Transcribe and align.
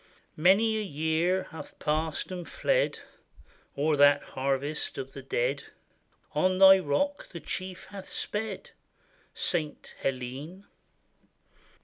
Many 0.35 0.79
a 0.79 0.81
year 0.81 1.43
hath 1.51 1.77
passed 1.77 2.31
and 2.31 2.49
fled 2.49 2.97
O'er 3.77 3.95
that 3.97 4.23
harvest 4.23 4.97
of 4.97 5.13
the 5.13 5.21
dead; 5.21 5.65
On 6.33 6.57
thy 6.57 6.79
rock 6.79 7.29
the 7.29 7.39
Chief 7.39 7.83
hath 7.91 8.09
sped, 8.09 8.71
St. 9.35 9.93
Helene! 9.99 10.65